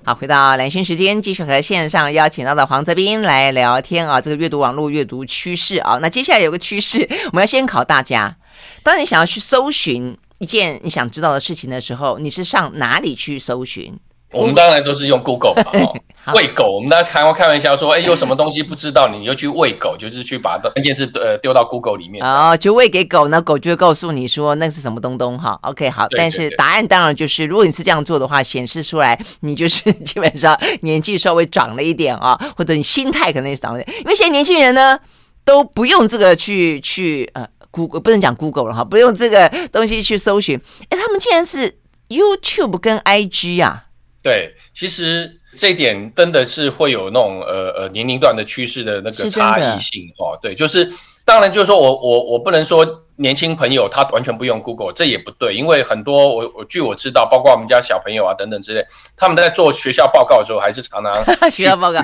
[0.04, 6.00] 好，回到蓝轩时间，继续和线上邀请到的黄泽斌来聊天啊，这个阅读网络阅读趋势啊。
[6.02, 8.36] 那接下来有个趋势，我们要先考大家：
[8.84, 13.98] 当你想要去搜寻一件你想知道的事情的时候，你是上哪里去搜寻？
[14.34, 16.76] 我们当然都是用 Google 嘛， 哦，喂狗。
[16.76, 22.24] 我们大家开开玩笑说，哎，有什么东西不知道，你就去喂狗，就是去把关键字呃丢到 Google 里面。
[22.24, 25.58] 哦，就喂给狗，那狗就会告诉你说那是什么东东哈。
[25.64, 33.98] OK，好，但是答案当然就是，如果你是这样做的话，显示出来你就是基本上年纪稍微长了一点啊，或者你心态可能也长了一点。
[34.02, 35.00] 因为现在年轻人呢
[35.44, 40.62] 都不用这个去去呃 Google，不能讲 Google 了哈，不用这个东西去搜寻。
[40.90, 43.86] 哎，他们竟然是 YouTube 跟 IG 啊。
[44.22, 50.38] 对，其实这一点真的是会有那种呃呃年龄段的趋势的那个差异性哦。
[50.42, 50.92] 对，就是
[51.24, 61.14] 当然就是说我我我不能说年轻朋友他完全不用 Google，这也不对，因为很多我我据我知道，包括我们家小朋友啊等等之类，他们在做学校报告的时候还是常常
[61.52, 62.00] 学校报告。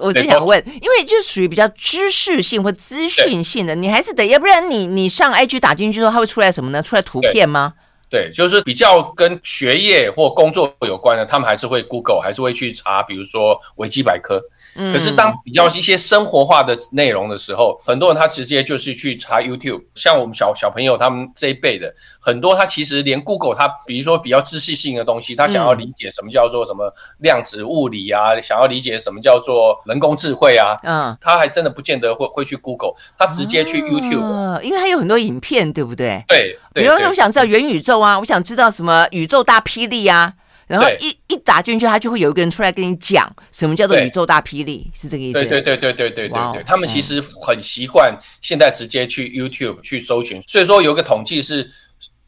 [0.00, 6.82] 我是想问，因为就属于比较知识性或资讯性的，你还是得，要不然你你上 IG 打进去之后，它会出来什么呢？
[6.82, 7.74] 出来图片吗？
[7.76, 7.85] 对，
[8.34, 14.40] 就是比较跟学业或工作有关的，他们还是会 Google，还是会去查，比如说维基百科。
[14.92, 19.82] 可是当比较一些生活化的内容的时候，很多人他直接就是去查 YouTube。
[19.94, 21.90] 像我们小小朋友他们这一辈的，
[22.20, 36.22] 很多他其实连 Google，他比如说比较知识性的东西，他想要理解什么叫做什么量子物理啊，想要理解什么叫做人工智慧啊，嗯，他还真的不见得会会去 Google，他直接去 YouTube，因为他有很多影片，对不对？
[36.28, 40.34] 对，比如说我想知道元宇宙啊，我想知道什么宇宙大霹雳啊。
[40.66, 45.34] 然后一一打进去，他就会有一个人出来跟你讲什么叫做宇宙大霹雳，是这个意思？
[45.34, 51.70] 对对对对对对对对，他们其实很习惯现在直接去 YouTube 去搜寻，所以说有一个统计是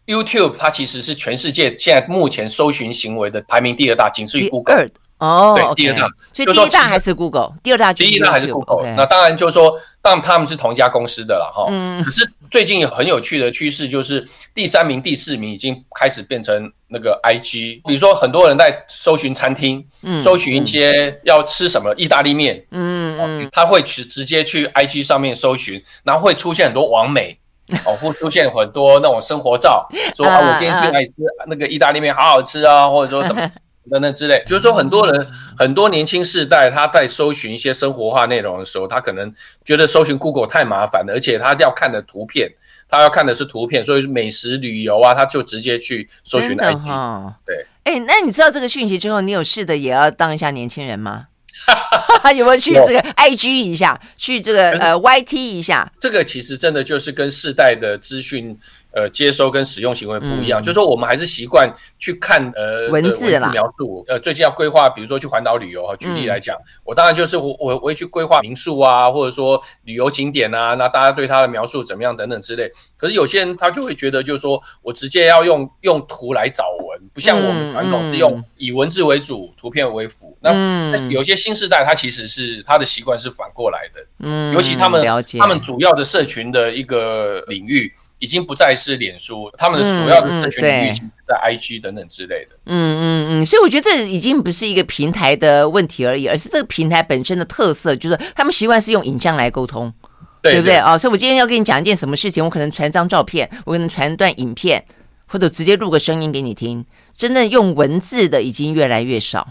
[0.06, 4.86] YouTube 它其实是全世界现在目前搜寻行为的排名第二大，仅次于 Google。
[5.18, 8.94] 哦，对，第二大，所以第一大还是 Google，第二大第一大还是 Google。
[8.94, 11.66] 那当然就是说，当然他们是同一家公司的了哈。
[11.70, 12.02] 嗯。
[12.02, 17.82] 可是最近有很有趣的趋势，就是第三名、第四名已经开始变成那个 IG。
[17.86, 19.84] 比如说，很多人在搜寻餐厅，
[20.22, 27.38] 搜寻一些要吃什么意大利面，嗯嗯，他会去直接去 IG 上面搜寻，然后会出现很多网美，
[27.84, 29.86] 哦，会出现很多那种生活照，
[30.16, 31.12] 说啊，我今天去哪里吃
[31.46, 33.48] 那个意大利面，好好吃啊，或者说怎么。
[33.88, 35.26] 等等之类，就是说很多人，
[35.58, 39.32] 很多年轻世代，他在搜寻一些生活化内容的时候，他可能
[39.64, 42.50] 觉得搜寻 Google 太麻烦了，而且他要看的图片，
[42.88, 47.32] 他要看的是图片，所以美食旅游啊，他就直接去搜寻 IG。
[47.46, 51.26] 对，哎，那你知道这个讯息之后，你有试的也要当一下年轻人吗？
[52.36, 55.90] 有没有去这个 IG 一下，去这个呃 YT 一下？
[55.98, 58.56] 这个其实真的就是跟世代的资讯。
[58.90, 64.04] 呃，接收跟使用行为不一样，嗯、就是说我们还是习惯去看呃文字啦描述。
[64.08, 72.70] 呃，最近要规划，比如说去环岛旅游哈，举例来讲，嗯、我当然就是我我我会去规划民宿啊，或者说旅游景点啊，那大家对它的描述怎么样等等之类。
[72.96, 80.36] 可是有些人他就会觉得，就是说我直接要用用图来找文，不像我们传统是用以文字为主，嗯、图片为辅。
[80.42, 85.04] 嗯、那有些新时代他其实是他的习惯是反过来的，嗯，尤其他们
[85.38, 87.92] 他们主要的社群的一个领域。
[88.18, 90.92] 已经不再是脸书，他们的主要的社群领域
[91.26, 92.56] 在 IG 等等之类的。
[92.66, 99.92] 嗯嗯嗯，所以我觉得这已经不是一个平台的问题而已，而是这个平台本身的特色，就是他们习惯是用影像来沟通，
[100.42, 100.98] 对，对不对啊、哦？
[100.98, 104.84] 所以我今天要跟你讲一件什么事情，我可能传张照片，我可能传段影片，
[105.26, 106.84] 或者直接录个声音给你听。
[107.16, 109.46] 真正用文字的已经越来越少。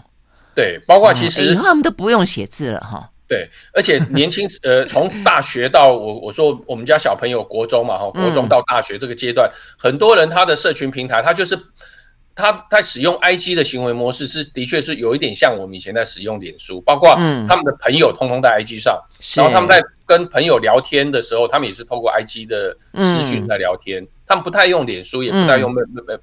[0.54, 3.10] 对，包括其实、嗯、以后他们都不用写字了哈。
[3.28, 11.54] 对，而且年轻呃，从大学到我我说我们家小朋友国中嘛哈，国中到大学这个阶段，嗯、很多人他的社群平台，他就是
[12.34, 17.14] 他他使用 IG 的行为模式是的确是有一点像我们以前在使用脸书，包括
[17.46, 25.70] 他们的朋友通通在 IG 上，嗯、然后他们在跟朋友聊天的时候，他们也是透过 IG 的视讯在聊天，嗯、他们不太用脸书，也不太用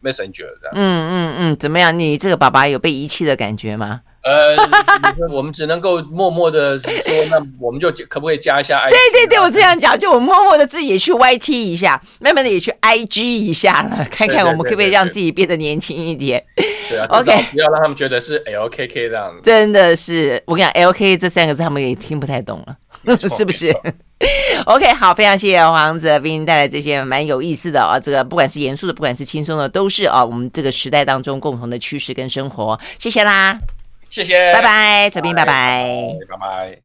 [0.01, 0.73] Messenger 这样。
[0.73, 0.79] 嗯
[1.11, 1.99] 嗯嗯，怎么样？
[1.99, 4.01] 你这个爸爸有被遗弃的感觉吗？
[4.25, 4.57] 呃，
[5.29, 6.89] 我们只能够默默的说，
[7.29, 8.89] 那我们就可不可以加一下 IG？
[8.89, 16.43] 对对对，我这样讲，就我默默的自己也去 YT 一下，慢慢的也去 IG 一下了，看看我们可不可以让自己变得年轻一点。
[16.89, 19.31] 对啊， OK，不要让他们觉得是 LKK 这样。
[19.43, 23.71] 真的是，我跟你讲，LK 这三个字他们也听不太懂了， 是不是
[24.65, 32.79] ？OK，好，非常谢谢黄泽斌带来这些蛮有意思的啊，这个不管是严肃的，不管是轻松的，都是啊，我们这个时代当中共同的趋势跟生活。
[32.97, 33.55] 谢谢啦。
[34.15, 35.89] 谢谢，拜拜，小斌，拜拜，
[36.29, 36.71] 拜拜。